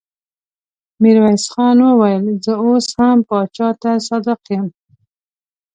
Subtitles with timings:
[1.01, 4.67] ميرويس خان وويل: زه اوس هم پاچا ته صادق يم.